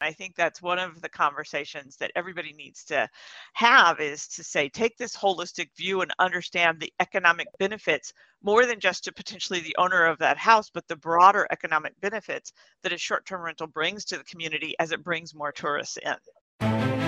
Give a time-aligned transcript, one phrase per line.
[0.00, 3.08] I think that's one of the conversations that everybody needs to
[3.54, 8.80] have is to say, take this holistic view and understand the economic benefits more than
[8.80, 12.98] just to potentially the owner of that house, but the broader economic benefits that a
[12.98, 17.07] short term rental brings to the community as it brings more tourists in.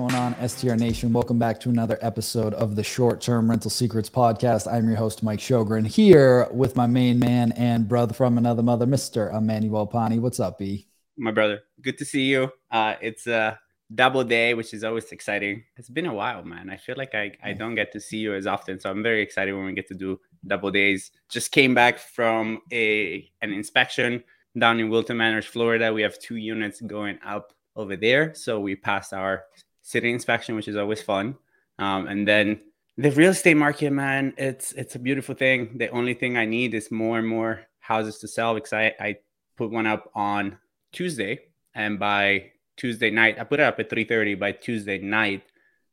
[0.00, 1.12] Going on, STR Nation?
[1.12, 4.66] Welcome back to another episode of the Short Term Rental Secrets Podcast.
[4.66, 8.86] I'm your host, Mike Sjogren, here with my main man and brother from another mother,
[8.86, 9.30] Mr.
[9.36, 10.18] Emmanuel Pani.
[10.18, 10.88] What's up, B?
[11.18, 12.50] My brother, good to see you.
[12.70, 13.58] Uh, it's a
[13.94, 15.64] double day, which is always exciting.
[15.76, 16.70] It's been a while, man.
[16.70, 19.20] I feel like I, I don't get to see you as often, so I'm very
[19.20, 21.10] excited when we get to do double days.
[21.28, 24.24] Just came back from a an inspection
[24.58, 25.92] down in Wilton Manors, Florida.
[25.92, 29.44] We have two units going up over there, so we passed our
[29.82, 31.36] city inspection, which is always fun.
[31.78, 32.60] Um, and then
[32.96, 35.78] the real estate market, man, it's it's a beautiful thing.
[35.78, 39.16] The only thing I need is more and more houses to sell because I, I
[39.56, 40.58] put one up on
[40.92, 41.40] Tuesday,
[41.74, 44.38] and by Tuesday night, I put it up at 3:30.
[44.38, 45.42] By Tuesday night,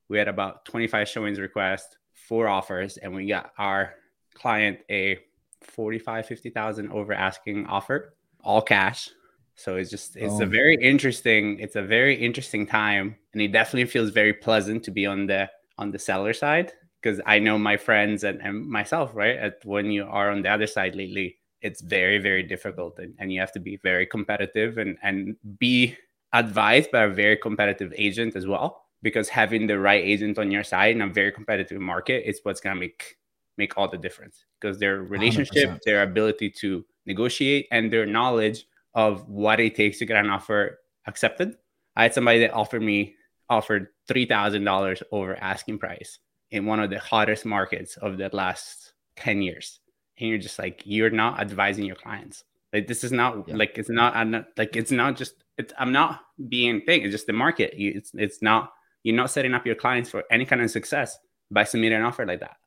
[0.10, 3.94] we had about 25 showings requests, four offers, and we got our
[4.34, 5.20] client a
[5.62, 8.14] 45, 50,000 over asking offer,
[8.44, 9.10] all cash.
[9.58, 10.44] So it's just it's oh.
[10.44, 14.92] a very interesting it's a very interesting time and it definitely feels very pleasant to
[14.92, 19.12] be on the on the seller side because I know my friends and, and myself,
[19.14, 19.36] right?
[19.38, 23.32] At when you are on the other side lately, it's very, very difficult and, and
[23.32, 25.98] you have to be very competitive and, and be
[26.34, 28.84] advised by a very competitive agent as well.
[29.04, 32.60] Because having the right agent on your side in a very competitive market is what's
[32.60, 33.18] gonna make
[33.58, 34.46] make all the difference.
[34.60, 35.82] Because their relationship, 100%.
[35.84, 40.80] their ability to negotiate, and their knowledge of what it takes to get an offer
[41.06, 41.56] accepted.
[41.96, 43.16] I had somebody that offered me
[43.50, 46.20] offered three thousand dollars over asking price
[46.52, 49.80] in one of the hottest markets of the last ten years,
[50.20, 52.44] and you're just like you're not advising your clients.
[52.74, 53.56] Like this is not yeah.
[53.56, 57.02] like it's not I'm not like it's not just it's, I'm not being thing.
[57.02, 57.74] It's just the market.
[57.76, 58.74] It's it's not
[59.04, 61.18] you're not setting up your clients for any kind of success
[61.50, 62.58] by submitting an offer like that.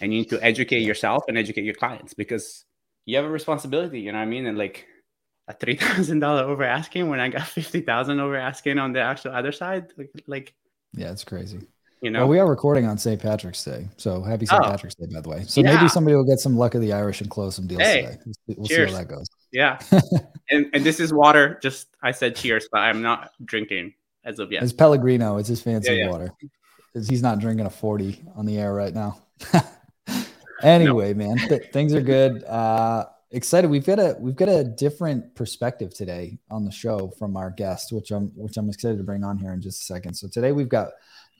[0.00, 2.64] And you need to educate yourself and educate your clients because
[3.06, 4.00] you have a responsibility.
[4.00, 4.46] You know what I mean?
[4.46, 4.86] And like
[5.48, 9.00] a three thousand dollar over asking when I got fifty thousand over asking on the
[9.00, 9.92] actual other side.
[10.26, 10.54] Like,
[10.92, 11.60] yeah, it's crazy.
[12.02, 13.20] You know, well, we are recording on St.
[13.20, 14.58] Patrick's Day, so happy St.
[14.58, 14.70] Oh.
[14.70, 15.44] Patrick's Day, by the way.
[15.44, 15.74] So yeah.
[15.74, 18.18] maybe somebody will get some luck of the Irish and close some deals hey, today.
[18.46, 19.28] We'll, we'll see how that goes.
[19.52, 19.78] Yeah,
[20.50, 21.58] and and this is water.
[21.62, 23.92] Just I said cheers, but I'm not drinking
[24.24, 24.62] as of yet.
[24.62, 25.36] It's Pellegrino.
[25.36, 26.10] It's his fancy yeah, yeah.
[26.10, 26.32] water.
[26.94, 29.18] He's not drinking a forty on the air right now.
[30.62, 31.26] anyway, no.
[31.26, 32.44] man, th- things are good.
[32.44, 33.70] Uh, excited.
[33.70, 37.92] We've got a we've got a different perspective today on the show from our guest,
[37.92, 40.14] which I'm which I'm excited to bring on here in just a second.
[40.14, 40.88] So today we've got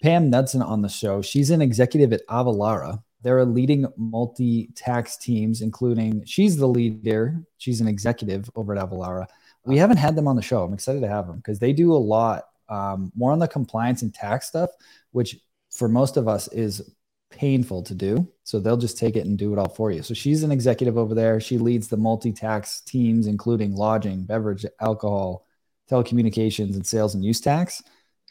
[0.03, 1.21] Pam Knudsen on the show.
[1.23, 3.03] She's an executive at Avalara.
[3.23, 7.43] They're a leading multi-tax teams, including she's the leader.
[7.59, 9.27] She's an executive over at Avalara.
[9.67, 10.65] We haven't had them on the show.
[10.65, 14.01] I'm excited to have them because they do a lot um, more on the compliance
[14.01, 14.71] and tax stuff,
[15.13, 15.37] which
[15.71, 16.95] for most of us is
[17.31, 18.29] painful to do.
[18.45, 20.03] So they'll just take it and do it all for you.
[20.03, 21.41] So she's an executive over there.
[21.41, 25.47] She leads the multi tax teams, including lodging, beverage, alcohol,
[25.91, 27.83] telecommunications, and sales and use tax.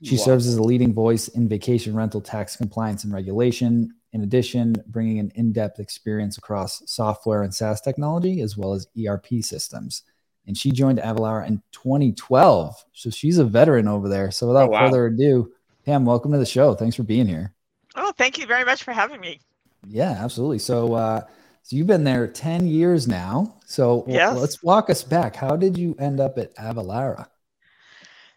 [0.03, 0.23] She wow.
[0.23, 3.93] serves as a leading voice in vacation rental tax compliance and regulation.
[4.11, 8.87] In addition, bringing an in depth experience across software and SaaS technology, as well as
[8.97, 10.03] ERP systems.
[10.47, 12.85] And she joined Avalara in 2012.
[12.93, 14.31] So she's a veteran over there.
[14.31, 14.85] So without oh, wow.
[14.87, 15.51] further ado,
[15.85, 16.73] Pam, welcome to the show.
[16.73, 17.53] Thanks for being here.
[18.17, 19.39] Thank you very much for having me.
[19.87, 20.59] Yeah, absolutely.
[20.59, 21.21] So, uh,
[21.63, 23.55] so you've been there 10 years now.
[23.65, 24.37] So yes.
[24.37, 25.35] let's walk us back.
[25.35, 27.27] How did you end up at Avalara?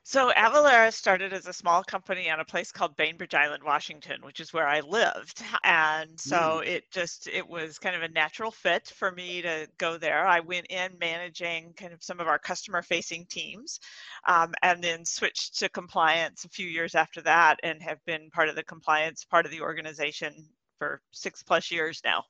[0.05, 4.41] So Avalara started as a small company on a place called Bainbridge Island, Washington, which
[4.41, 5.43] is where I lived.
[5.63, 6.67] And so mm.
[6.67, 10.27] it just it was kind of a natural fit for me to go there.
[10.27, 13.79] I went in managing kind of some of our customer facing teams
[14.27, 18.49] um, and then switched to compliance a few years after that and have been part
[18.49, 22.25] of the compliance part of the organization for six plus years now.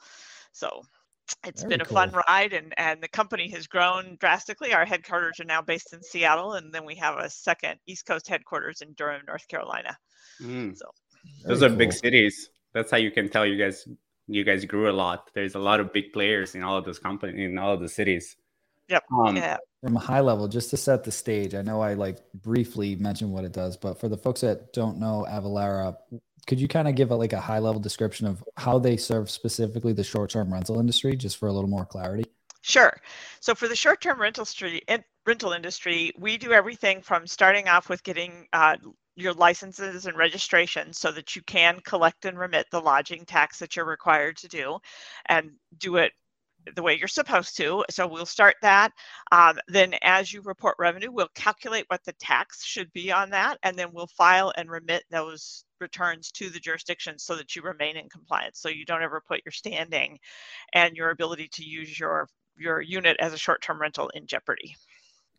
[0.53, 0.83] So
[1.45, 1.97] it's Very been a cool.
[1.97, 6.03] fun ride and and the company has grown drastically our headquarters are now based in
[6.03, 9.97] seattle and then we have a second east coast headquarters in durham north carolina
[10.43, 10.77] mm.
[10.77, 10.85] so
[11.45, 11.79] those are cool.
[11.79, 13.87] big cities that's how you can tell you guys
[14.27, 15.31] you guys grew a lot.
[15.35, 17.89] There's a lot of big players in all of those companies in all of the
[17.89, 18.37] cities.
[18.89, 19.05] Yep.
[19.13, 19.57] Um, yeah.
[19.83, 23.33] From a high level, just to set the stage, I know I like briefly mentioned
[23.33, 25.97] what it does, but for the folks that don't know Avalara,
[26.47, 29.31] could you kind of give a, like a high level description of how they serve
[29.31, 32.25] specifically the short term rental industry, just for a little more clarity?
[32.63, 32.97] Sure.
[33.41, 34.83] So for the short term rental industry,
[35.27, 38.77] rental industry, we do everything from starting off with getting uh,
[39.15, 43.77] your licenses and registrations so that you can collect and remit the lodging tax that
[43.77, 44.79] you're required to do
[45.27, 46.13] and do it
[46.75, 47.85] the way you're supposed to.
[47.91, 48.93] So we'll start that.
[49.31, 53.59] Um, then as you report revenue, we'll calculate what the tax should be on that,
[53.63, 57.97] and then we'll file and remit those returns to the jurisdiction so that you remain
[57.97, 58.61] in compliance.
[58.61, 60.19] So you don't ever put your standing
[60.73, 64.77] and your ability to use your your unit as a short-term rental in jeopardy.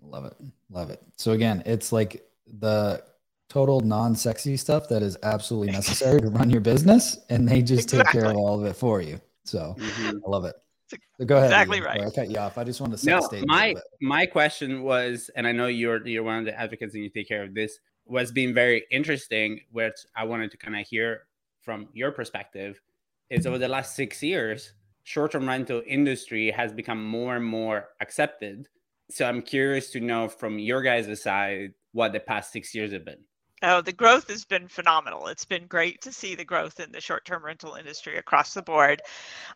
[0.01, 0.35] Love it.
[0.69, 1.01] Love it.
[1.17, 2.23] So again, it's like
[2.59, 3.03] the
[3.49, 8.03] total non-sexy stuff that is absolutely necessary to run your business and they just exactly.
[8.03, 9.21] take care of all of it for you.
[9.45, 10.17] So mm-hmm.
[10.25, 10.55] I love it.
[10.87, 11.49] So go ahead.
[11.49, 12.01] Exactly right.
[12.01, 12.57] I cut you off.
[12.57, 16.23] I just want to set no, my my question was, and I know you're you're
[16.23, 19.95] one of the advocates and you take care of this, was being very interesting, which
[20.15, 21.23] I wanted to kind of hear
[21.61, 22.81] from your perspective,
[23.29, 28.67] is over the last six years, short-term rental industry has become more and more accepted.
[29.09, 33.05] So I'm curious to know from your guys' side what the past six years have
[33.05, 33.23] been.
[33.63, 35.27] Oh, the growth has been phenomenal.
[35.27, 38.61] It's been great to see the growth in the short term rental industry across the
[38.61, 39.01] board.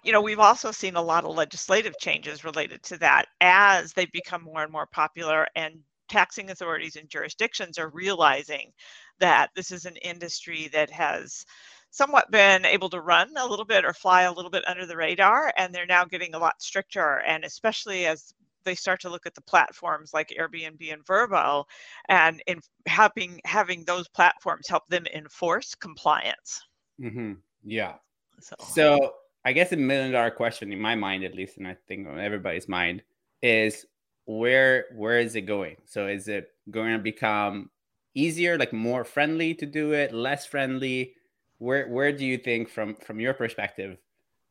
[0.04, 4.06] You know, we've also seen a lot of legislative changes related to that as they
[4.08, 8.72] become more and more popular, and taxing authorities and jurisdictions are realizing
[9.20, 11.46] that this is an industry that has
[11.92, 14.98] somewhat been able to run a little bit or fly a little bit under the
[14.98, 18.34] radar and they're now getting a lot stricter and especially as
[18.68, 21.64] they start to look at the platforms like Airbnb and Vrbo,
[22.10, 26.62] and in having having those platforms help them enforce compliance.
[27.02, 27.34] Mm-hmm.
[27.64, 27.96] Yeah.
[28.40, 28.56] So.
[28.60, 29.14] so
[29.46, 32.20] I guess a million dollar question in my mind, at least, and I think on
[32.20, 33.02] everybody's mind,
[33.42, 33.86] is
[34.26, 35.78] where where is it going?
[35.86, 37.70] So is it going to become
[38.14, 41.14] easier, like more friendly to do it, less friendly?
[41.60, 43.98] Where where do you think from from your perspective,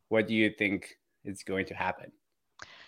[0.09, 2.11] what do you think is going to happen?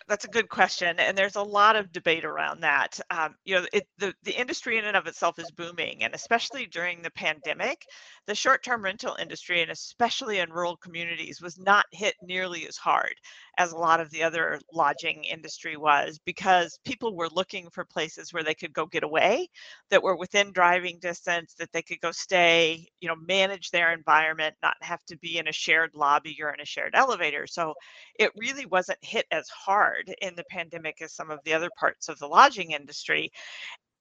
[0.10, 3.00] That's a good question, and there's a lot of debate around that.
[3.12, 6.66] Um, you know, it, the the industry in and of itself is booming, and especially
[6.66, 7.86] during the pandemic,
[8.28, 13.14] the short-term rental industry, and especially in rural communities, was not hit nearly as hard
[13.58, 18.34] as a lot of the other lodging industry was because people were looking for places
[18.34, 19.48] where they could go get away,
[19.90, 24.56] that were within driving distance, that they could go stay, you know, manage their environment,
[24.64, 27.46] not have to be in a shared lobby or in a shared elevator.
[27.48, 27.74] So
[28.18, 31.70] it really wasn't hit as hard hard in the pandemic as some of the other
[31.80, 33.32] parts of the lodging industry.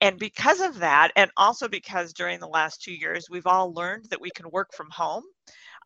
[0.01, 4.07] And because of that, and also because during the last two years, we've all learned
[4.11, 5.25] that we can work from home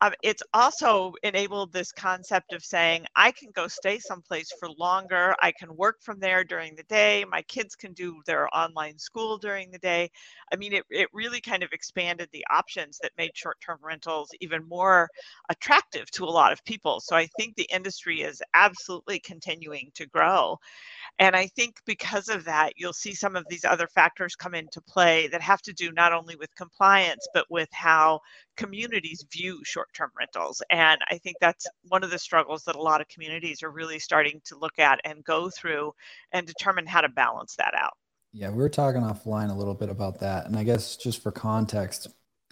[0.03, 5.35] um, it's also enabled this concept of saying i can go stay someplace for longer
[5.41, 9.39] i can work from there during the day my kids can do their online school
[9.39, 10.11] during the day.
[10.53, 14.69] I mean it, it really kind of expanded the options that made short-term rentals even
[14.69, 15.09] more
[15.51, 17.01] attractive to a lot of people.
[17.01, 20.59] So i think the industry is absolutely continuing to grow.
[21.19, 24.81] And I think because of that, you'll see some of these other factors come into
[24.83, 28.21] play that have to do not only with compliance, but with how
[28.57, 30.63] communities view short term rentals.
[30.71, 33.99] And I think that's one of the struggles that a lot of communities are really
[33.99, 35.95] starting to look at and go through
[36.33, 37.95] and determine how to balance that out.
[38.33, 40.47] Yeah, we were talking offline a little bit about that.
[40.47, 42.09] And I guess just for context,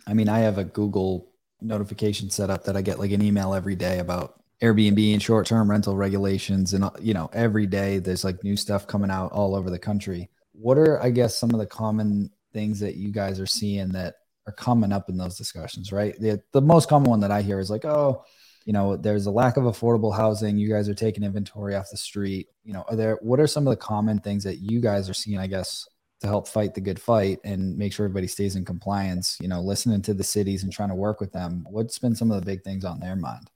[0.07, 3.55] I mean, I have a Google notification set up that I get like an email
[3.55, 8.25] every day about Airbnb and short-term rental regulations, and uh, you know, every day there's
[8.25, 10.29] like new stuff coming out all over the country.
[10.53, 14.17] What are, I guess, some of the common things that you guys are seeing that
[14.47, 15.93] are coming up in those discussions?
[15.93, 18.25] Right, the the most common one that I hear is like, oh,
[18.65, 20.59] you know, there's a lack of affordable housing.
[20.59, 22.49] You guys are taking inventory off the street.
[22.65, 23.19] You know, are there?
[23.23, 25.39] What are some of the common things that you guys are seeing?
[25.39, 25.89] I guess
[26.21, 29.39] to help fight the good fight and make sure everybody stays in compliance.
[29.41, 31.67] You know, listening to the cities and trying to work with them.
[31.69, 33.51] What's been some of the big things on their mind?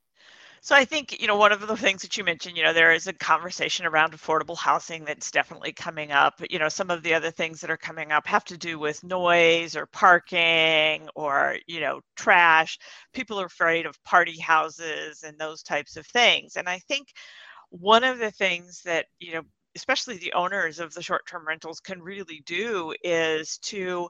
[0.65, 2.95] So I think, you know, one of the things that you mentioned, you know, there
[2.95, 6.41] is a conversation around affordable housing that's definitely coming up.
[6.49, 9.05] You know, some of the other things that are coming up have to do with
[9.05, 12.79] noise or parking or, you know, trash.
[13.13, 16.57] People are afraid of party houses and those types of things.
[16.57, 17.09] And I think
[17.69, 19.43] one of the things that, you know,
[19.77, 24.09] especially the owners of the short-term rentals can really do is to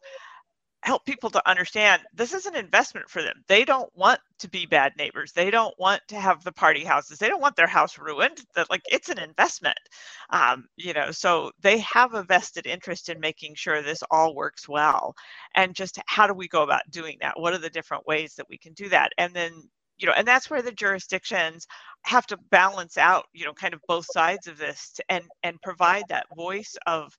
[0.84, 3.42] help people to understand this is an investment for them.
[3.48, 5.32] They don't want to be bad neighbors.
[5.32, 7.18] They don't want to have the party houses.
[7.18, 8.42] They don't want their house ruined.
[8.54, 9.78] That like it's an investment,
[10.30, 11.10] um, you know.
[11.10, 15.14] So they have a vested interest in making sure this all works well.
[15.56, 17.40] And just how do we go about doing that?
[17.40, 19.12] What are the different ways that we can do that?
[19.18, 19.52] And then
[19.98, 21.66] you know and that's where the jurisdictions
[22.02, 26.04] have to balance out you know kind of both sides of this and and provide
[26.08, 27.16] that voice of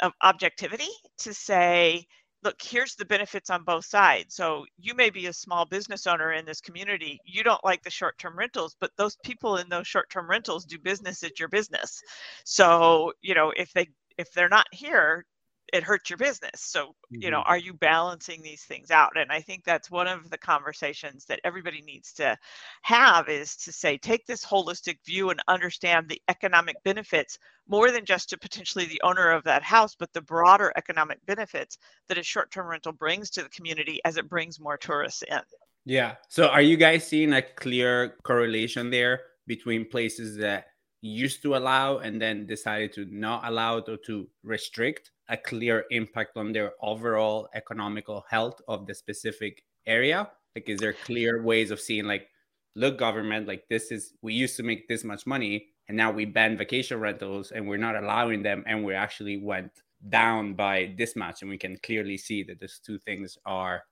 [0.00, 0.88] of objectivity
[1.18, 2.06] to say
[2.42, 4.34] look here's the benefits on both sides.
[4.34, 7.90] So you may be a small business owner in this community you don't like the
[7.90, 12.02] short-term rentals but those people in those short-term rentals do business at your business.
[12.44, 15.24] So you know if they if they're not here
[15.72, 17.22] it hurts your business so mm-hmm.
[17.22, 17.50] you know mm-hmm.
[17.50, 21.40] are you balancing these things out and i think that's one of the conversations that
[21.44, 22.36] everybody needs to
[22.82, 28.04] have is to say take this holistic view and understand the economic benefits more than
[28.04, 32.22] just to potentially the owner of that house but the broader economic benefits that a
[32.22, 35.40] short-term rental brings to the community as it brings more tourists in
[35.84, 40.66] yeah so are you guys seeing a clear correlation there between places that
[41.02, 45.84] used to allow and then decided to not allow it or to restrict a clear
[45.90, 50.28] impact on their overall economical health of the specific area?
[50.54, 52.28] Like is there clear ways of seeing like
[52.76, 56.24] look government like this is we used to make this much money and now we
[56.24, 59.72] ban vacation rentals and we're not allowing them and we actually went
[60.08, 63.82] down by this much and we can clearly see that those two things are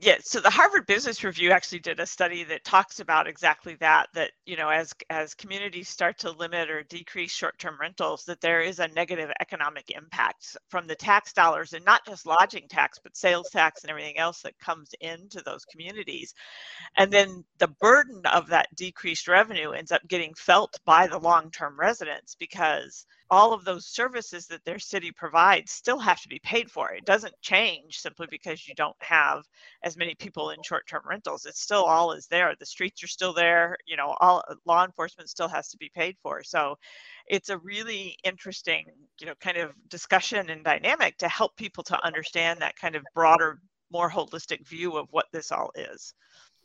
[0.00, 4.08] yeah so the harvard business review actually did a study that talks about exactly that
[4.14, 8.62] that you know as as communities start to limit or decrease short-term rentals that there
[8.62, 13.16] is a negative economic impact from the tax dollars and not just lodging tax but
[13.16, 16.34] sales tax and everything else that comes into those communities.
[16.96, 21.78] And then the burden of that decreased revenue ends up getting felt by the long-term
[21.78, 26.70] residents because all of those services that their city provides still have to be paid
[26.70, 26.90] for.
[26.92, 29.44] It doesn't change simply because you don't have
[29.84, 31.46] as many people in short-term rentals.
[31.46, 32.54] It's still all is there.
[32.58, 33.76] The streets are still there.
[33.86, 36.42] You know, all uh, law enforcement still has to be paid for.
[36.42, 36.76] So
[37.28, 38.86] it's a really interesting,
[39.20, 43.04] you know, kind of discussion and dynamic to help people to understand that kind of
[43.14, 43.60] broader,
[43.92, 46.14] more holistic view of what this all is.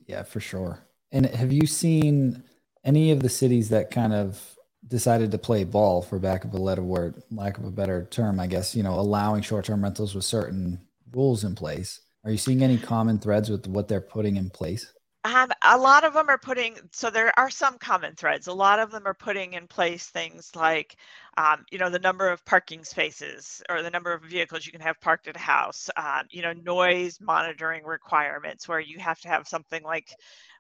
[0.08, 0.80] Yeah, for sure.
[1.12, 2.44] And have you seen
[2.84, 4.55] any of the cities that kind of
[4.88, 8.40] decided to play ball for lack of a better word, lack of a better term,
[8.40, 10.80] I guess, you know, allowing short-term rentals with certain
[11.12, 12.02] rules in place.
[12.24, 14.92] Are you seeing any common threads with what they're putting in place?
[15.24, 18.46] Um, a lot of them are putting, so there are some common threads.
[18.46, 20.98] A lot of them are putting in place things like,
[21.36, 24.82] um, you know, the number of parking spaces or the number of vehicles you can
[24.82, 29.28] have parked at a house, um, you know, noise monitoring requirements where you have to
[29.28, 30.10] have something like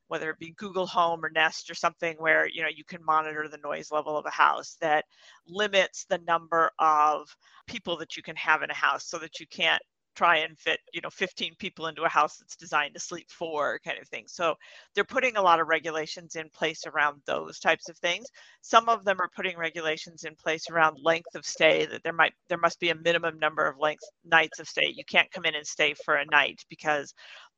[0.07, 3.47] whether it be Google Home or Nest or something where you know you can monitor
[3.47, 5.05] the noise level of a house that
[5.47, 7.35] limits the number of
[7.67, 9.81] people that you can have in a house so that you can't
[10.15, 13.79] try and fit you know 15 people into a house that's designed to sleep four
[13.85, 14.25] kind of thing.
[14.27, 14.55] So
[14.93, 18.25] they're putting a lot of regulations in place around those types of things.
[18.61, 22.33] Some of them are putting regulations in place around length of stay that there might
[22.49, 24.93] there must be a minimum number of lengths nights of stay.
[24.95, 27.13] You can't come in and stay for a night because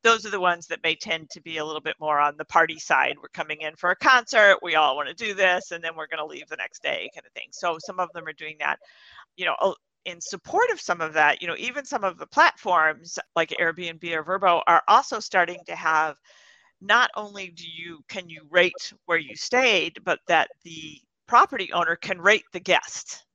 [0.07, 2.45] those are the ones that may tend to be a little bit more on the
[2.45, 3.15] party side.
[3.21, 6.07] We're coming in for a concert, we all want to do this, and then we're
[6.07, 7.49] going to leave the next day, kind of thing.
[7.51, 8.79] So some of them are doing that.
[9.35, 12.25] You know, oh, in support of some of that, you know, even some of the
[12.25, 16.15] platforms like Airbnb or Vrbo are also starting to have
[16.79, 21.97] not only do you can you rate where you stayed, but that the property owner
[21.97, 23.25] can rate the guest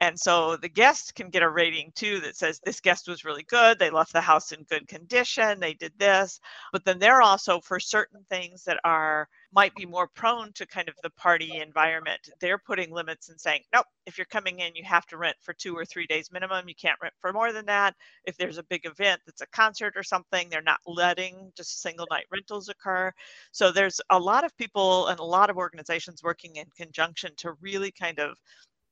[0.00, 3.42] and so the guest can get a rating too that says this guest was really
[3.42, 3.78] good.
[3.78, 5.60] They left the house in good condition.
[5.60, 6.40] They did this.
[6.72, 10.88] But then they're also for certain things that are might be more prone to kind
[10.88, 12.20] of the party environment.
[12.40, 15.52] They're putting limits and saying, nope, if you're coming in, you have to rent for
[15.54, 16.68] two or three days minimum.
[16.68, 17.94] You can't rent for more than that.
[18.24, 22.06] If there's a big event that's a concert or something, they're not letting just single
[22.10, 23.12] night rentals occur.
[23.50, 27.54] So there's a lot of people and a lot of organizations working in conjunction to
[27.60, 28.36] really kind of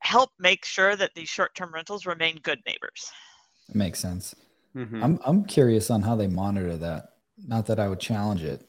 [0.09, 3.12] help make sure that these short-term rentals remain good neighbors.
[3.69, 4.35] It makes sense.
[4.75, 5.05] Mm-hmm.
[5.05, 7.11] I'm I'm curious on how they monitor that.
[7.47, 8.67] Not that I would challenge it,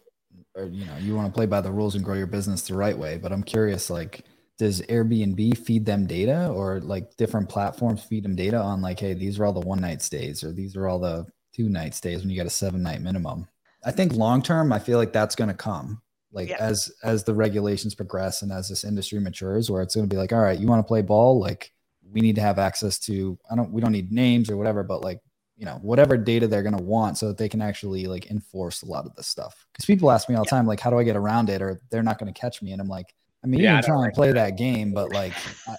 [0.55, 2.75] or you know, you want to play by the rules and grow your business the
[2.75, 3.17] right way.
[3.17, 4.25] But I'm curious, like,
[4.57, 9.13] does Airbnb feed them data, or like different platforms feed them data on like, hey,
[9.13, 12.19] these are all the one night stays, or these are all the two night stays
[12.19, 13.47] when you got a seven night minimum.
[13.85, 17.33] I think long term, I feel like that's going to come like as as the
[17.33, 20.59] regulations progress and as this industry matures where it's going to be like all right
[20.59, 21.39] you want to play ball?
[21.39, 21.71] Like
[22.11, 25.01] we need to have access to i don't we don't need names or whatever but
[25.01, 25.19] like
[25.57, 28.81] you know whatever data they're going to want so that they can actually like enforce
[28.81, 29.67] a lot of this stuff.
[29.73, 31.61] Because people ask me all the time like how do i get around it?
[31.61, 32.71] or they're not going to catch me.
[32.71, 35.33] And i'm like i mean yeah, you can try and play that game but like
[35.67, 35.75] I,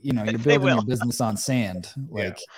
[0.00, 1.92] you know you're building your business on sand.
[2.08, 2.54] Like yeah.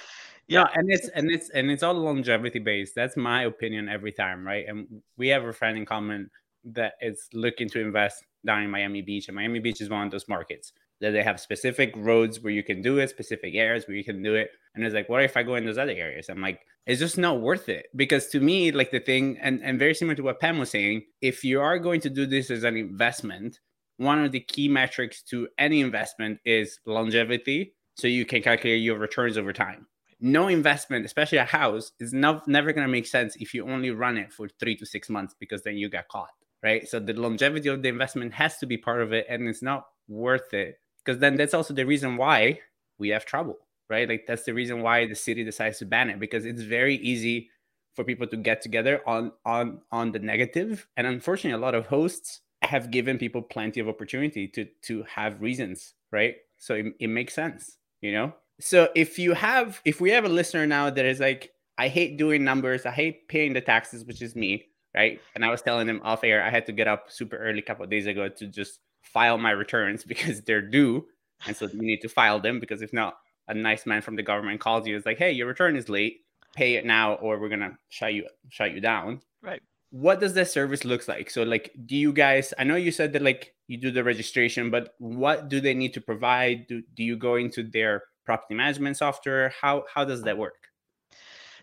[0.48, 2.94] Yeah, and it's and it's and it's all longevity based.
[2.94, 4.66] That's my opinion every time, right?
[4.68, 6.30] And we have a friend in common
[6.64, 10.10] that is looking to invest down in Miami Beach, and Miami Beach is one of
[10.10, 10.72] those markets.
[11.02, 14.22] that they have specific roads where you can do it, specific areas where you can
[14.22, 14.50] do it.
[14.74, 16.28] And it's like, what if I go in those other areas?
[16.28, 17.86] I'm like, it's just not worth it.
[17.96, 21.02] Because to me, like the thing, and, and very similar to what Pam was saying,
[21.20, 23.58] if you are going to do this as an investment,
[23.96, 27.74] one of the key metrics to any investment is longevity.
[27.96, 29.86] So you can calculate your returns over time.
[30.20, 33.90] No investment, especially a house, is not, never going to make sense if you only
[33.90, 36.30] run it for three to six months because then you get caught,
[36.62, 36.88] right?
[36.88, 39.86] So the longevity of the investment has to be part of it, and it's not
[40.08, 40.78] worth it.
[41.04, 42.60] Because then that's also the reason why
[42.98, 43.58] we have trouble
[43.92, 44.08] right?
[44.08, 47.50] Like that's the reason why the city decides to ban it because it's very easy
[47.94, 50.86] for people to get together on on on the negative.
[50.96, 55.42] And unfortunately a lot of hosts have given people plenty of opportunity to to have
[55.42, 56.36] reasons right?
[56.58, 58.32] So it, it makes sense you know?
[58.60, 62.16] So if you have if we have a listener now that is like i hate
[62.16, 62.86] doing numbers.
[62.86, 64.64] I hate paying the taxes which is me
[64.94, 67.58] right and i was telling them off air i had to get up super early
[67.58, 71.06] a couple days ago to just file my returns because they're due.
[71.46, 73.16] And so you need to file them because if not,
[73.48, 76.20] a nice man from the government calls you, is like, hey, your return is late.
[76.54, 79.20] Pay it now, or we're gonna shut you shut you down.
[79.42, 79.60] Right.
[79.90, 81.30] What does that service looks like?
[81.30, 82.52] So, like, do you guys?
[82.58, 85.94] I know you said that like you do the registration, but what do they need
[85.94, 86.66] to provide?
[86.66, 89.52] Do do you go into their property management software?
[89.60, 90.61] How how does that work?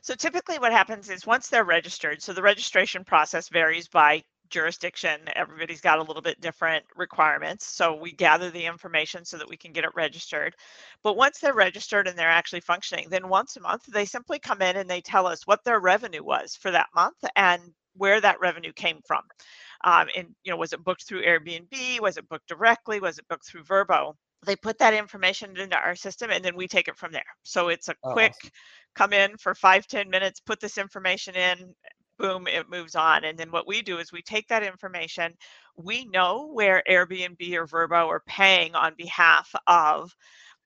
[0.01, 5.19] So typically what happens is once they're registered, so the registration process varies by jurisdiction,
[5.35, 7.65] everybody's got a little bit different requirements.
[7.65, 10.55] So we gather the information so that we can get it registered.
[11.03, 14.61] But once they're registered and they're actually functioning, then once a month, they simply come
[14.61, 17.61] in and they tell us what their revenue was for that month and
[17.95, 19.21] where that revenue came from.
[19.83, 21.99] Um, and, you know, was it booked through Airbnb?
[22.01, 22.99] Was it booked directly?
[22.99, 24.13] Was it booked through Vrbo?
[24.45, 27.21] They put that information into our system and then we take it from there.
[27.43, 28.51] So it's a oh, quick awesome.
[28.95, 31.73] Come in for five ten minutes, put this information in,
[32.17, 33.23] boom, it moves on.
[33.23, 35.33] And then what we do is we take that information.
[35.77, 40.11] We know where Airbnb or Vrbo are paying on behalf of,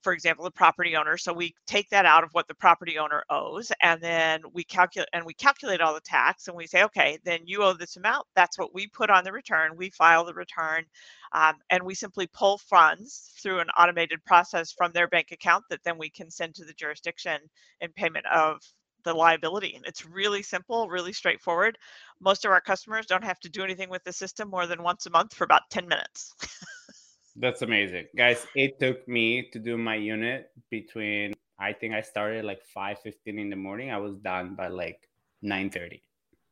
[0.03, 1.17] for example, the property owner.
[1.17, 5.09] So we take that out of what the property owner owes, and then we calculate
[5.13, 8.27] and we calculate all the tax, and we say, okay, then you owe this amount.
[8.35, 9.77] That's what we put on the return.
[9.77, 10.85] We file the return,
[11.33, 15.83] um, and we simply pull funds through an automated process from their bank account that
[15.83, 17.39] then we can send to the jurisdiction
[17.81, 18.61] in payment of
[19.03, 19.75] the liability.
[19.75, 21.77] And it's really simple, really straightforward.
[22.21, 25.05] Most of our customers don't have to do anything with the system more than once
[25.05, 26.33] a month for about 10 minutes.
[27.35, 28.07] That's amazing.
[28.15, 33.39] Guys, it took me to do my unit between I think I started like 5:15
[33.39, 33.91] in the morning.
[33.91, 35.07] I was done by like
[35.43, 36.01] 9:30.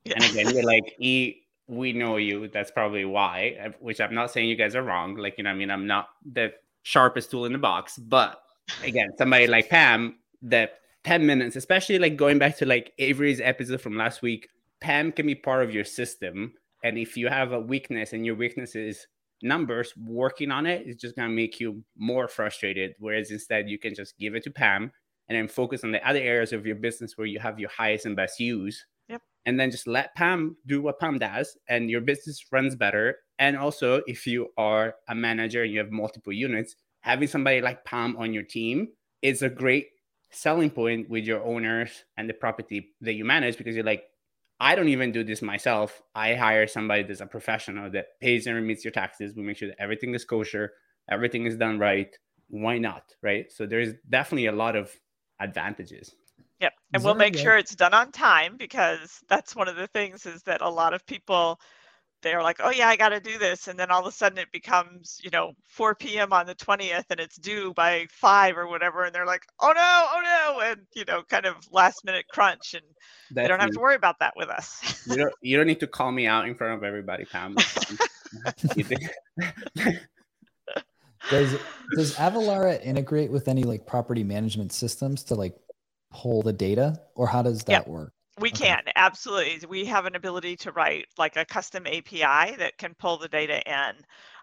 [0.06, 0.13] Yeah.
[0.15, 2.48] And again, you're like, E, we know you.
[2.48, 5.15] That's probably why, which I'm not saying you guys are wrong.
[5.15, 8.41] Like, you know, I mean, I'm not the sharpest tool in the box, but
[8.84, 13.82] again, somebody like Pam that 10 minutes, especially like going back to like Avery's episode
[13.82, 16.54] from last week, Pam can be part of your system.
[16.84, 19.08] And if you have a weakness and your weakness is
[19.44, 22.94] numbers, working on it is just going to make you more frustrated.
[23.00, 24.92] Whereas instead, you can just give it to Pam
[25.30, 28.06] and then focus on the other areas of your business where you have your highest
[28.06, 28.86] and best use.
[29.08, 29.22] Yep.
[29.46, 33.18] And then just let Pam do what Pam does, and your business runs better.
[33.40, 37.86] And also, if you are a manager and you have multiple units, having somebody like
[37.86, 38.90] Pam on your team
[39.22, 39.88] is a great
[40.32, 44.04] selling point with your owners and the property that you manage because you're like,
[44.62, 46.04] I don't even do this myself.
[46.13, 49.36] I hire somebody that's a professional that pays and remits your taxes.
[49.36, 50.74] We make sure that everything is kosher,
[51.10, 52.15] everything is done right.
[52.47, 53.15] Why not?
[53.24, 53.52] Right.
[53.52, 54.95] So there's definitely a lot of
[55.39, 56.13] advantages.
[56.60, 56.74] Yep.
[56.93, 60.43] And we'll make sure it's done on time because that's one of the things is
[60.43, 61.60] that a lot of people
[62.22, 64.38] they're like, oh yeah, I got to do this, and then all of a sudden
[64.38, 66.34] it becomes, you know, 4 p.m.
[66.34, 70.06] on the 20th, and it's due by five or whatever, and they're like, oh no,
[70.14, 72.84] oh no, and you know, kind of last minute crunch, and
[73.32, 75.06] That's they don't have to worry about that with us.
[75.08, 77.56] you don't, you don't need to call me out in front of everybody, Pam.
[81.30, 81.58] does
[81.96, 85.56] does Avalara integrate with any like property management systems to like
[86.12, 87.88] pull the data, or how does that yep.
[87.88, 88.14] work?
[88.39, 88.65] We okay.
[88.65, 89.67] can absolutely.
[89.67, 93.62] We have an ability to write like a custom API that can pull the data
[93.70, 93.96] in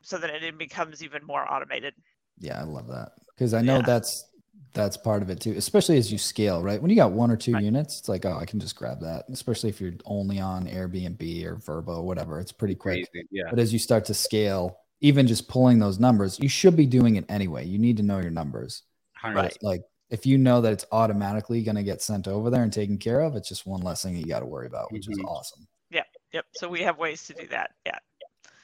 [0.02, 1.94] so that it becomes even more automated.
[2.38, 3.82] Yeah, I love that because I know yeah.
[3.82, 4.28] that's
[4.74, 6.80] that's part of it too, especially as you scale, right?
[6.80, 7.64] When you got one or two right.
[7.64, 9.24] units, it's like, oh, I can just grab that.
[9.30, 13.10] Especially if you're only on Airbnb or Vrbo, or whatever, it's pretty quick.
[13.10, 13.26] Crazy.
[13.30, 13.44] Yeah.
[13.50, 17.16] But as you start to scale, even just pulling those numbers, you should be doing
[17.16, 17.64] it anyway.
[17.66, 18.82] You need to know your numbers.
[19.24, 19.56] Right.
[19.62, 22.98] Like if you know that it's automatically going to get sent over there and taken
[22.98, 25.20] care of, it's just one less thing you got to worry about, which mm-hmm.
[25.20, 25.66] is awesome.
[25.90, 26.04] Yeah.
[26.32, 26.46] Yep.
[26.54, 27.72] So we have ways to do that.
[27.84, 27.98] Yeah.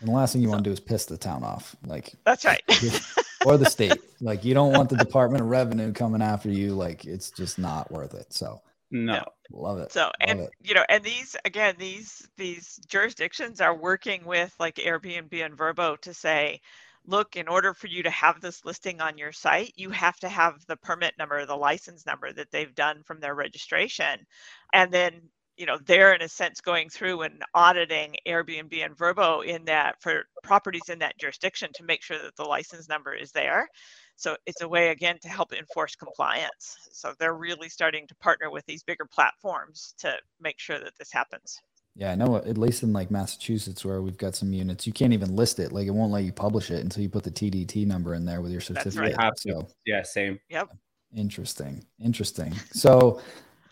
[0.01, 1.77] And the last thing you so, want to do is piss the town off.
[1.87, 2.63] Like that's right.
[3.47, 3.99] or the state.
[4.21, 6.75] Like you don't want the Department of Revenue coming after you.
[6.75, 8.33] Like it's just not worth it.
[8.33, 9.23] So no.
[9.53, 9.93] Love it.
[9.93, 10.51] So Love and it.
[10.63, 16.01] you know, and these again, these these jurisdictions are working with like Airbnb and Vrbo
[16.01, 16.61] to say,
[17.07, 20.29] look, in order for you to have this listing on your site, you have to
[20.29, 24.27] have the permit number, the license number that they've done from their registration.
[24.73, 25.23] And then,
[25.57, 30.01] you know, they're in a sense going through and auditing Airbnb and Vrbo in that
[30.01, 33.69] for properties in that jurisdiction to make sure that the license number is there.
[34.17, 36.77] So it's a way again to help enforce compliance.
[36.93, 41.13] So they're really starting to partner with these bigger platforms to make sure that this
[41.13, 41.61] happens.
[41.97, 42.37] Yeah, I know.
[42.37, 45.71] At least in like Massachusetts, where we've got some units, you can't even list it.
[45.71, 48.41] Like it won't let you publish it until you put the TDT number in there
[48.41, 49.15] with your certificate.
[49.17, 49.39] That's right.
[49.39, 50.41] So, yeah, same.
[50.49, 50.71] Yep.
[51.15, 51.85] Interesting.
[52.01, 52.53] Interesting.
[52.73, 53.21] So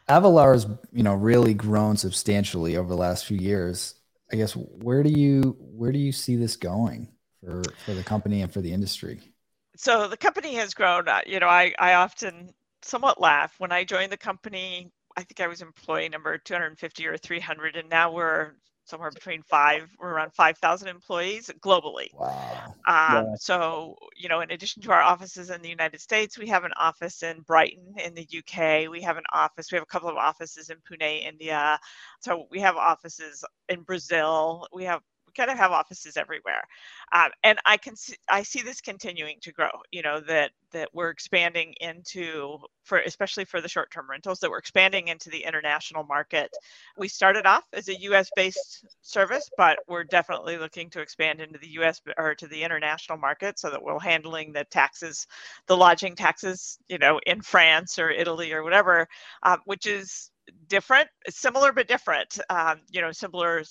[0.09, 3.97] Avalara has, you know, really grown substantially over the last few years.
[4.33, 7.09] I guess where do you where do you see this going
[7.43, 9.21] for for the company and for the industry?
[9.77, 11.09] So the company has grown.
[11.09, 15.41] Uh, you know, I I often somewhat laugh when I joined the company I think
[15.41, 18.53] I was employee number 250 or 300, and now we're
[18.85, 22.09] somewhere between five, we're around 5,000 employees globally.
[22.15, 22.75] Wow.
[22.89, 23.35] Um, yeah.
[23.37, 26.73] So, you know, in addition to our offices in the United States, we have an
[26.77, 28.91] office in Brighton in the UK.
[28.91, 31.79] We have an office, we have a couple of offices in Pune, India.
[32.21, 34.67] So we have offices in Brazil.
[34.73, 35.01] We have
[35.37, 36.63] kind of have offices everywhere,
[37.13, 39.71] um, and I can see I see this continuing to grow.
[39.91, 44.59] You know that that we're expanding into for especially for the short-term rentals that we're
[44.59, 46.51] expanding into the international market.
[46.97, 48.31] We started off as a U.S.
[48.35, 52.01] based service, but we're definitely looking to expand into the U.S.
[52.19, 55.27] or to the international market so that we're handling the taxes,
[55.67, 59.07] the lodging taxes, you know, in France or Italy or whatever,
[59.43, 60.31] um, which is
[60.69, 62.39] different, similar but different.
[62.51, 63.63] Um, you know, similar,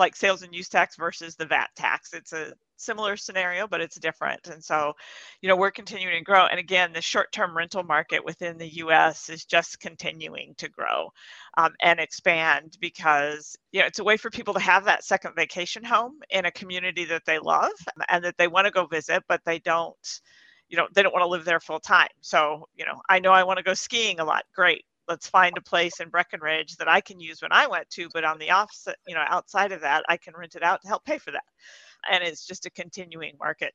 [0.00, 2.12] like sales and use tax versus the VAT tax.
[2.14, 4.48] It's a similar scenario, but it's different.
[4.48, 4.94] And so,
[5.42, 6.46] you know, we're continuing to grow.
[6.46, 11.10] And again, the short term rental market within the US is just continuing to grow
[11.58, 15.34] um, and expand because, you know, it's a way for people to have that second
[15.36, 17.72] vacation home in a community that they love
[18.08, 20.20] and that they want to go visit, but they don't
[20.70, 23.32] you know they don't want to live there full time so you know i know
[23.32, 26.88] i want to go skiing a lot great let's find a place in Breckenridge that
[26.88, 29.82] I can use when I went to, but on the opposite, you know, outside of
[29.82, 31.44] that, I can rent it out to help pay for that.
[32.10, 33.74] And it's just a continuing market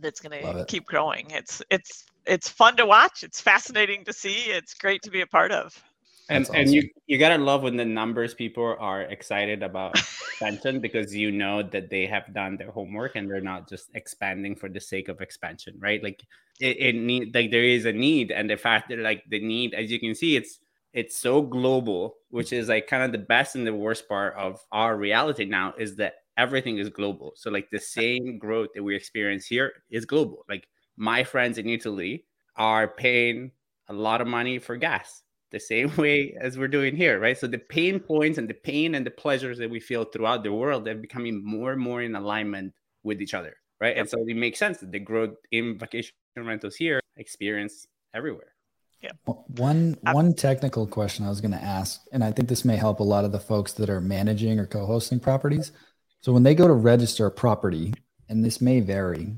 [0.00, 1.30] that's going to keep growing.
[1.30, 3.22] It's it's it's fun to watch.
[3.22, 4.50] It's fascinating to see.
[4.50, 5.82] It's great to be a part of.
[6.28, 6.56] And awesome.
[6.56, 11.32] and you you gotta love when the numbers people are excited about expansion because you
[11.32, 15.08] know that they have done their homework and they're not just expanding for the sake
[15.08, 16.02] of expansion, right?
[16.02, 16.22] Like
[16.60, 19.74] it, it need like there is a need, and the fact that like the need,
[19.74, 20.60] as you can see, it's
[20.92, 24.60] it's so global, which is like kind of the best and the worst part of
[24.72, 27.32] our reality now is that everything is global.
[27.36, 30.44] So like the same growth that we experience here is global.
[30.48, 32.26] Like my friends in Italy
[32.56, 33.52] are paying
[33.88, 37.38] a lot of money for gas the same way as we're doing here, right?
[37.38, 40.52] So the pain points and the pain and the pleasures that we feel throughout the
[40.52, 42.72] world are becoming more and more in alignment
[43.04, 43.96] with each other, right?
[43.96, 48.54] And so it makes sense that the growth in vacation rentals here experience everywhere.
[49.02, 49.10] Yeah.
[49.24, 52.76] One uh, one technical question I was going to ask, and I think this may
[52.76, 55.72] help a lot of the folks that are managing or co-hosting properties.
[56.20, 57.92] So when they go to register a property,
[58.28, 59.34] and this may vary,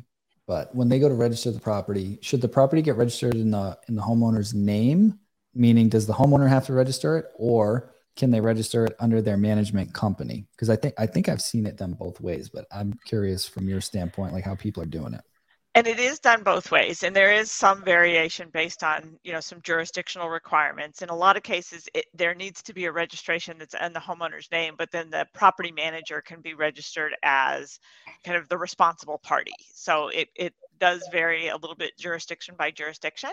[0.46, 3.78] but when they go to register the property, should the property get registered in the
[3.88, 5.18] in the homeowner's name?
[5.54, 9.38] Meaning, does the homeowner have to register it, or can they register it under their
[9.38, 10.46] management company?
[10.52, 13.66] Because I think I think I've seen it done both ways, but I'm curious from
[13.66, 15.22] your standpoint, like how people are doing it
[15.74, 19.40] and it is done both ways and there is some variation based on you know
[19.40, 21.02] some jurisdictional requirements.
[21.02, 24.00] In a lot of cases it, there needs to be a registration that's in the
[24.00, 27.78] homeowner's name but then the property manager can be registered as
[28.24, 29.54] kind of the responsible party.
[29.74, 33.30] So it, it does vary a little bit jurisdiction by jurisdiction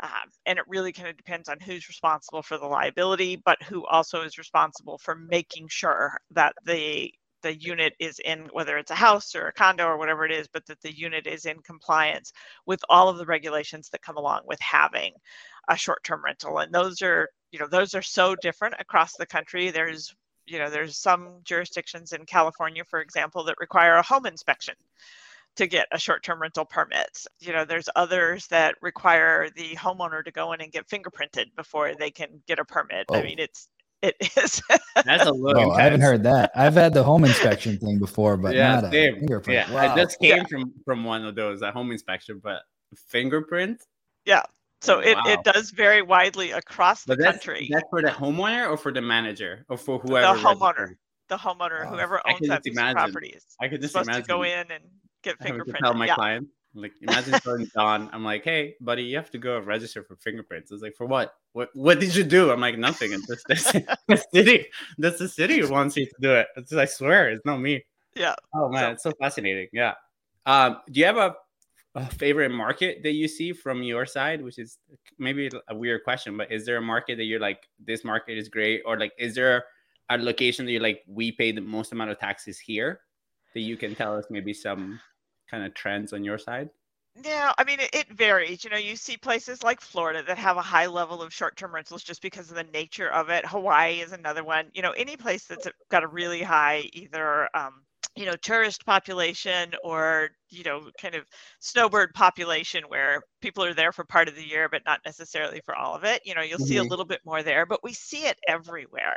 [0.00, 3.86] um, and it really kind of depends on who's responsible for the liability but who
[3.86, 8.96] also is responsible for making sure that the the unit is in whether it's a
[8.96, 12.32] house or a condo or whatever it is but that the unit is in compliance
[12.66, 15.12] with all of the regulations that come along with having
[15.68, 19.70] a short-term rental and those are you know those are so different across the country
[19.70, 20.14] there's
[20.46, 24.74] you know there's some jurisdictions in california for example that require a home inspection
[25.58, 27.26] to get a short-term rental permit.
[27.40, 31.94] You know, there's others that require the homeowner to go in and get fingerprinted before
[31.96, 33.06] they can get a permit.
[33.08, 33.16] Oh.
[33.16, 33.68] I mean, it's
[34.02, 34.62] it is.
[35.04, 35.70] That's a little.
[35.70, 36.50] Oh, I haven't heard that.
[36.54, 39.26] I've had the home inspection thing before, but yeah, not same.
[39.46, 39.92] Yeah, wow.
[39.92, 40.44] I just came yeah.
[40.44, 42.62] from from one of those a home inspection, but
[43.08, 43.82] fingerprint.
[44.24, 44.42] Yeah.
[44.80, 45.24] So it, wow.
[45.26, 47.68] it does vary widely across the that's, country.
[47.70, 50.36] That's for the homeowner or for the manager or for whoever.
[50.36, 50.94] The homeowner.
[51.28, 51.90] The homeowner, wow.
[51.90, 54.22] whoever owns that piece of property is I could just supposed imagine.
[54.22, 54.84] to go in and
[55.22, 55.80] get fingerprinted.
[55.80, 56.14] Tell my yeah.
[56.14, 58.10] client, like imagine going Don.
[58.12, 60.70] I'm like, hey, buddy, you have to go register for fingerprints.
[60.70, 61.34] It's like, for what?
[61.52, 62.50] What what did you do?
[62.50, 63.12] I'm like, nothing.
[63.12, 63.64] It's just this,
[64.08, 64.66] the city.
[64.98, 66.46] That's the city who wants you to do it.
[66.56, 67.84] It's, I swear, it's not me.
[68.14, 68.34] Yeah.
[68.54, 69.68] Oh man, so, it's so fascinating.
[69.72, 69.94] Yeah.
[70.46, 71.34] Um, do you have a
[71.94, 74.78] a favorite market that you see from your side which is
[75.18, 78.48] maybe a weird question but is there a market that you're like this market is
[78.48, 79.64] great or like is there
[80.10, 83.00] a location that you're like we pay the most amount of taxes here
[83.54, 85.00] that you can tell us maybe some
[85.50, 86.70] kind of trends on your side
[87.24, 88.62] yeah, I mean, it, it, varies.
[88.62, 91.74] You know, you see places like Florida that have a high level of short term
[91.74, 93.44] rentals just because of the nature of it.
[93.44, 94.66] Hawaii is another one.
[94.72, 97.82] You know, any place that's got a really high either um,
[98.18, 101.24] you know tourist population or you know kind of
[101.60, 105.76] snowbird population where people are there for part of the year but not necessarily for
[105.76, 106.66] all of it you know you'll mm-hmm.
[106.66, 106.90] see a mm-hmm.
[106.90, 109.16] little bit more there but we see it everywhere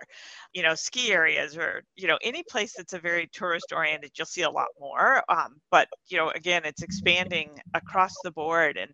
[0.54, 4.26] you know ski areas or you know any place that's a very tourist oriented you'll
[4.28, 8.92] see a lot more um, but you know again it's expanding across the board and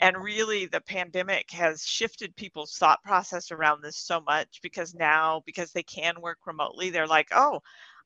[0.00, 5.42] and really the pandemic has shifted people's thought process around this so much because now
[5.46, 7.60] because they can work remotely they're like oh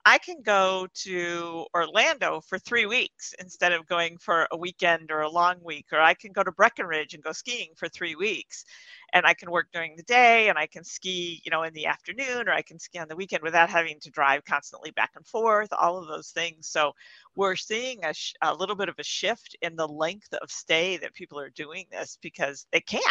[0.08, 5.20] I can go to Orlando for three weeks instead of going for a weekend or
[5.22, 8.64] a long week, or I can go to Breckenridge and go skiing for three weeks.
[9.12, 11.86] And I can work during the day and I can ski, you know, in the
[11.86, 15.26] afternoon, or I can ski on the weekend without having to drive constantly back and
[15.26, 16.68] forth, all of those things.
[16.68, 16.92] So
[17.34, 20.98] we're seeing a, sh- a little bit of a shift in the length of stay
[20.98, 23.02] that people are doing this because they can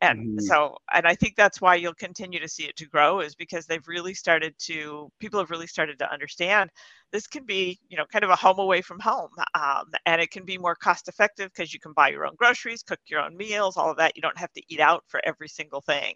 [0.00, 0.38] and mm-hmm.
[0.40, 3.66] so and i think that's why you'll continue to see it to grow is because
[3.66, 6.70] they've really started to people have really started to understand
[7.10, 10.30] this can be you know kind of a home away from home um, and it
[10.30, 13.36] can be more cost effective because you can buy your own groceries cook your own
[13.36, 14.16] meals all of that.
[14.16, 16.14] You don't have to eat out for every single thing.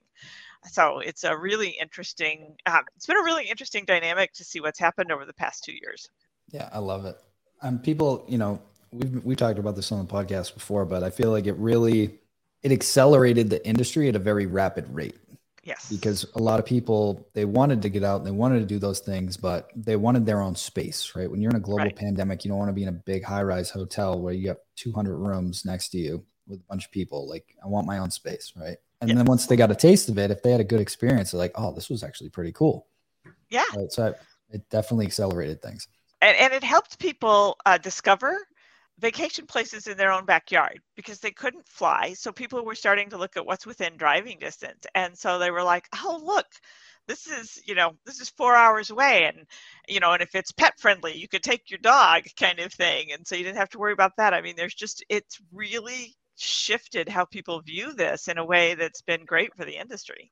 [0.71, 4.79] So it's a really interesting um, it's been a really interesting dynamic to see what's
[4.79, 6.09] happened over the past two years.
[6.51, 7.17] Yeah i love it.
[7.63, 8.61] Um, people you know
[8.93, 12.19] we've we talked about this on the podcast before but i feel like it really
[12.65, 15.17] it accelerated the industry at a very rapid rate.
[15.63, 15.89] Yes.
[15.89, 18.79] Because a lot of people they wanted to get out and they wanted to do
[18.79, 21.31] those things, but they wanted their own space, right?
[21.31, 21.97] When you're in a global right.
[21.97, 25.17] pandemic, you don't want to be in a big high-rise hotel where you have 200
[25.17, 27.29] rooms next to you with a bunch of people.
[27.29, 28.77] Like, I want my own space, right?
[29.01, 31.31] And then once they got a taste of it, if they had a good experience,
[31.31, 32.87] they're like, "Oh, this was actually pretty cool."
[33.51, 33.65] Yeah.
[33.77, 33.93] Right?
[33.93, 34.15] So
[34.51, 35.89] it definitely accelerated things.
[36.23, 38.39] And, and it helped people uh, discover
[39.01, 42.15] vacation places in their own backyard because they couldn't fly.
[42.15, 44.87] So people were starting to look at what's within driving distance.
[44.95, 46.47] And so they were like, oh, look,
[47.07, 49.25] this is, you know, this is four hours away.
[49.25, 49.47] And,
[49.89, 53.13] you know, and if it's pet friendly, you could take your dog kind of thing.
[53.13, 54.33] And so you didn't have to worry about that.
[54.33, 59.03] I mean, there's just, it's really shifted how people view this in a way that's
[59.03, 60.31] been great for the industry.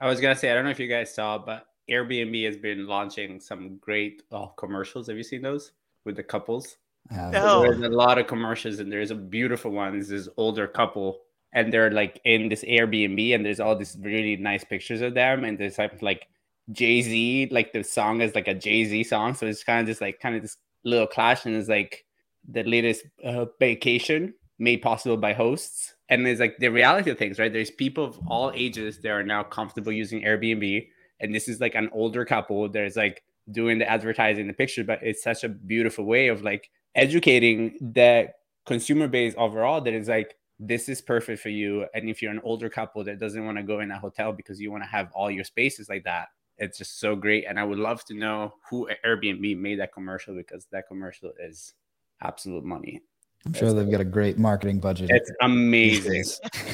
[0.00, 2.56] I was going to say, I don't know if you guys saw, but Airbnb has
[2.56, 5.06] been launching some great uh, commercials.
[5.06, 5.72] Have you seen those
[6.04, 6.76] with the couples?
[7.10, 7.62] No.
[7.62, 9.96] There's a lot of commercials, and there's a beautiful one.
[9.96, 11.20] It's this older couple,
[11.52, 15.44] and they're like in this Airbnb, and there's all these really nice pictures of them,
[15.44, 16.28] and there's like, like
[16.70, 19.86] Jay Z, like the song is like a Jay Z song, so it's kind of
[19.86, 22.04] just like kind of this little clash, and it's like
[22.48, 27.38] the latest uh, vacation made possible by hosts, and there's like the reality of things,
[27.38, 27.52] right?
[27.52, 30.86] There's people of all ages that are now comfortable using Airbnb,
[31.20, 32.68] and this is like an older couple.
[32.68, 36.70] There's like doing the advertising, the picture, but it's such a beautiful way of like
[36.94, 38.30] educating the
[38.66, 41.86] consumer base overall that is like this is perfect for you.
[41.94, 44.60] And if you're an older couple that doesn't want to go in a hotel because
[44.60, 46.28] you want to have all your spaces like that
[46.58, 47.44] it's just so great.
[47.48, 51.74] And i would love to know who airbnb made that commercial because that commercial is
[52.22, 53.02] absolute money.
[53.44, 55.10] I'm sure they've got a great marketing budget.
[55.10, 56.24] It's amazing.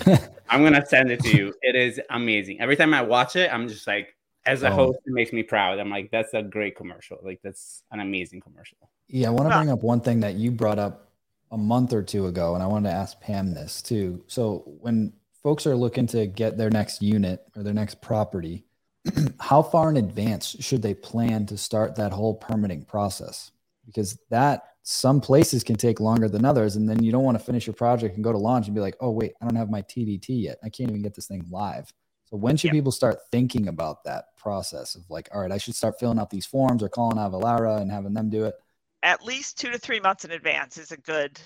[0.50, 1.54] I'm gonna send it to you.
[1.62, 2.60] It is amazing.
[2.60, 4.14] Every time i watch it i'm just like
[4.48, 4.74] as a oh.
[4.74, 8.40] host it makes me proud i'm like that's a great commercial like that's an amazing
[8.40, 11.10] commercial yeah, I want to bring up one thing that you brought up
[11.50, 14.22] a month or two ago, and I wanted to ask Pam this too.
[14.26, 18.66] So when folks are looking to get their next unit or their next property,
[19.40, 23.50] how far in advance should they plan to start that whole permitting process?
[23.86, 27.44] Because that some places can take longer than others, and then you don't want to
[27.44, 29.70] finish your project and go to launch and be like, "Oh wait, I don't have
[29.70, 30.58] my TDT yet.
[30.62, 31.90] I can't even get this thing live."
[32.30, 35.74] So when should people start thinking about that process of like, all right, I should
[35.74, 38.54] start filling out these forms or calling Avalara and having them do it?
[39.02, 41.38] at least two to three months in advance is a good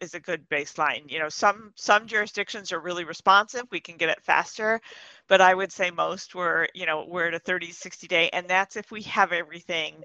[0.00, 1.10] is a good baseline.
[1.10, 3.64] You know, some some jurisdictions are really responsive.
[3.70, 4.80] We can get it faster,
[5.28, 8.46] but I would say most were, you know, we're at a 30, 60 day, and
[8.48, 10.04] that's if we have everything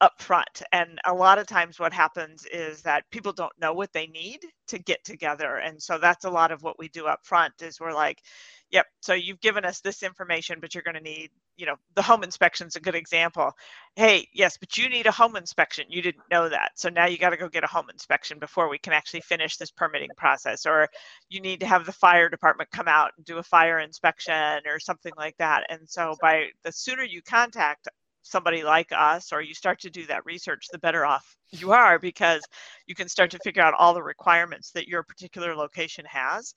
[0.00, 0.62] up front.
[0.72, 4.40] And a lot of times what happens is that people don't know what they need
[4.68, 5.56] to get together.
[5.56, 8.22] And so that's a lot of what we do up front is we're like,
[8.70, 12.02] yep, so you've given us this information, but you're going to need, you know, the
[12.02, 13.52] home inspection is a good example.
[13.96, 15.86] Hey, yes, but you need a home inspection.
[15.88, 16.72] You didn't know that.
[16.76, 19.56] So now you got to go get a home inspection before we can actually finish
[19.56, 20.66] this permitting process.
[20.66, 20.88] Or
[21.30, 24.78] you need to have the fire department come out and do a fire inspection or
[24.78, 25.64] something like that.
[25.70, 27.88] And so by the sooner you contact
[28.28, 31.98] somebody like us or you start to do that research, the better off you are
[31.98, 32.42] because
[32.86, 36.54] you can start to figure out all the requirements that your particular location has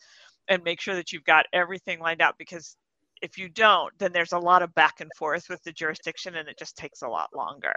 [0.50, 2.76] and make sure that you've got everything lined out because
[3.22, 6.50] if you don't then there's a lot of back and forth with the jurisdiction and
[6.50, 7.74] it just takes a lot longer.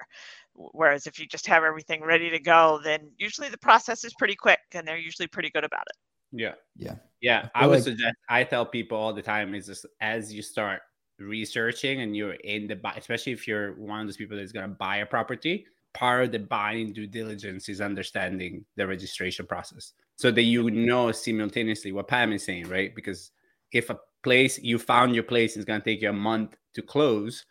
[0.54, 4.34] Whereas if you just have everything ready to go then usually the process is pretty
[4.34, 5.96] quick and they're usually pretty good about it.
[6.32, 6.54] Yeah.
[6.76, 6.96] Yeah.
[7.20, 7.48] Yeah.
[7.54, 10.42] I, I would like- suggest i tell people all the time is just as you
[10.42, 10.80] start
[11.18, 14.68] researching and you're in the buy especially if you're one of those people that's going
[14.68, 19.92] to buy a property part of the buying due diligence is understanding the registration process
[20.16, 22.94] so that you know simultaneously what pam is saying right?
[22.94, 23.30] Because
[23.72, 26.82] if a place you found your place is going to take you a month to
[26.82, 27.44] close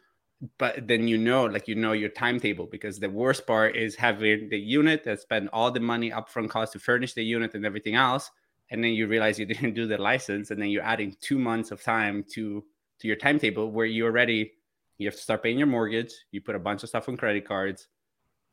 [0.58, 4.50] but then you know like you know your timetable because the worst part is having
[4.50, 7.96] the unit that spend all the money upfront cost to furnish the unit and everything
[7.96, 8.30] else
[8.72, 11.72] and then you realize you didn't do the license and then you're adding two months
[11.72, 12.64] of time to
[13.04, 14.54] to your timetable where you already
[14.98, 17.48] you have to start paying your mortgage you put a bunch of stuff on credit
[17.48, 17.88] cards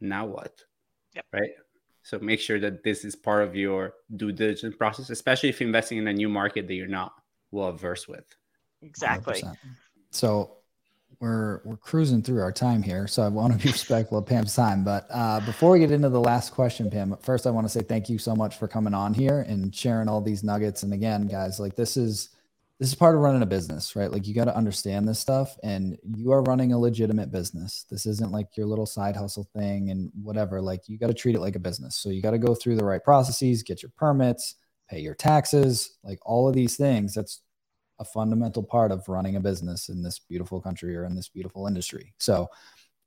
[0.03, 0.61] now what
[1.15, 1.25] yep.
[1.33, 1.51] right
[2.03, 5.97] so make sure that this is part of your due diligence process especially if investing
[5.97, 7.15] in a new market that you're not
[7.51, 8.25] well versed with.
[8.83, 9.43] Exactly.
[9.43, 9.57] 100%.
[10.11, 10.57] So
[11.21, 14.55] we're we're cruising through our time here, so I want to be respectful of Pam's
[14.55, 14.85] time.
[14.85, 17.83] But uh, before we get into the last question, Pam, first I want to say
[17.83, 20.83] thank you so much for coming on here and sharing all these nuggets.
[20.83, 22.31] And again, guys, like this is
[22.81, 24.11] this is part of running a business, right?
[24.11, 27.85] Like you got to understand this stuff, and you are running a legitimate business.
[27.91, 30.63] This isn't like your little side hustle thing and whatever.
[30.63, 31.97] Like you got to treat it like a business.
[31.97, 34.55] So you got to go through the right processes, get your permits,
[34.89, 37.13] pay your taxes, like all of these things.
[37.13, 37.43] That's
[37.99, 41.67] a fundamental part of running a business in this beautiful country or in this beautiful
[41.67, 42.15] industry.
[42.17, 42.49] So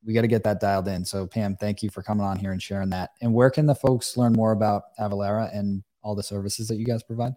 [0.06, 1.04] we got to get that dialed in.
[1.04, 3.10] So Pam, thank you for coming on here and sharing that.
[3.24, 6.86] And where can the folks learn more about Avalara and all the services that you
[6.86, 7.34] guys provide?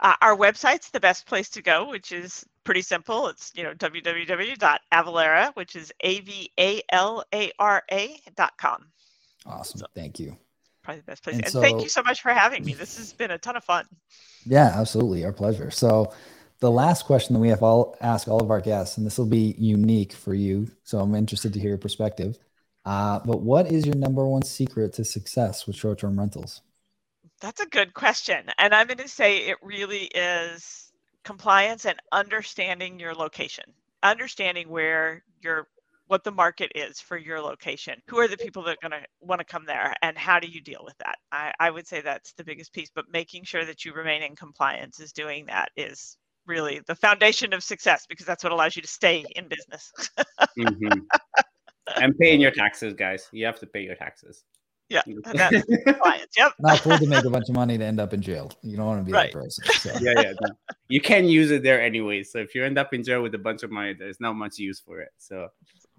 [0.00, 3.28] Uh, our website's the best place to go, which is pretty simple.
[3.28, 8.86] It's you know www.avalara, which is a v a l a r a dot com.
[9.46, 10.36] Awesome, so, thank you
[10.84, 11.36] probably the best place.
[11.36, 12.74] And, and so, thank you so much for having me.
[12.84, 13.86] This has been a ton of fun.
[14.44, 15.24] Yeah, absolutely.
[15.24, 15.70] Our pleasure.
[15.70, 16.12] So
[16.60, 19.26] the last question that we have all ask all of our guests, and this will
[19.26, 20.70] be unique for you.
[20.84, 22.38] So I'm interested to hear your perspective.
[22.84, 26.60] Uh, but what is your number one secret to success with short-term rentals?
[27.44, 28.46] That's a good question.
[28.56, 30.90] And I'm going to say it really is
[31.24, 33.64] compliance and understanding your location,
[34.02, 35.68] understanding where your
[36.06, 38.00] what the market is for your location.
[38.08, 40.48] Who are the people that are going to want to come there and how do
[40.48, 41.16] you deal with that?
[41.32, 44.34] I, I would say that's the biggest piece, but making sure that you remain in
[44.36, 48.80] compliance is doing that is really the foundation of success because that's what allows you
[48.80, 49.92] to stay in business.
[50.58, 50.98] mm-hmm.
[51.96, 53.28] And paying your taxes, guys.
[53.32, 54.44] You have to pay your taxes.
[54.94, 55.02] Yeah,
[55.32, 56.32] that's compliance.
[56.36, 56.52] Yep.
[56.60, 58.50] Not cool to make a bunch of money to end up in jail.
[58.62, 59.32] You don't want to be right.
[59.32, 59.64] that person.
[59.66, 59.92] So.
[60.00, 60.32] Yeah, yeah.
[60.40, 60.54] No.
[60.88, 62.22] You can use it there anyway.
[62.22, 64.58] So if you end up in jail with a bunch of money, there's not much
[64.58, 65.10] use for it.
[65.18, 65.48] So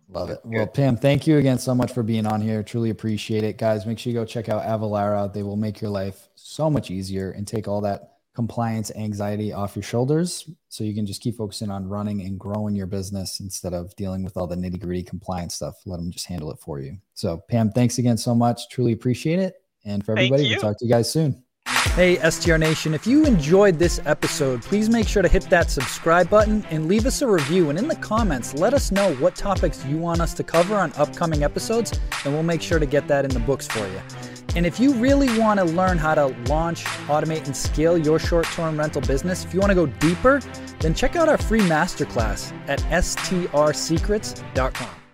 [0.10, 0.40] Love it.
[0.44, 2.62] Well, Pam, thank you again so much for being on here.
[2.62, 3.58] Truly appreciate it.
[3.58, 5.34] Guys, make sure you go check out Avalara.
[5.34, 9.76] They will make your life so much easier and take all that compliance anxiety off
[9.76, 13.74] your shoulders so you can just keep focusing on running and growing your business instead
[13.74, 15.76] of dealing with all the nitty gritty compliance stuff.
[15.86, 16.98] Let them just handle it for you.
[17.14, 18.70] So, Pam, thanks again so much.
[18.70, 19.56] Truly appreciate it.
[19.86, 21.42] And for everybody, we'll talk to you guys soon.
[21.94, 26.30] Hey, STR Nation, if you enjoyed this episode, please make sure to hit that subscribe
[26.30, 27.70] button and leave us a review.
[27.70, 30.92] And in the comments, let us know what topics you want us to cover on
[30.98, 34.35] upcoming episodes, and we'll make sure to get that in the books for you.
[34.56, 38.46] And if you really want to learn how to launch, automate, and scale your short
[38.48, 40.42] term rental business, if you want to go deeper,
[40.80, 45.05] then check out our free masterclass at strsecrets.com.